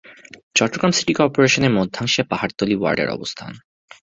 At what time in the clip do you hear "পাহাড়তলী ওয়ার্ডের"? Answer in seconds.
2.31-3.09